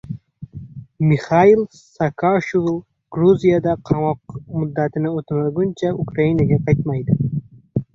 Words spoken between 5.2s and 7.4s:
o‘tamaguncha Ukrainaga qaytmaydi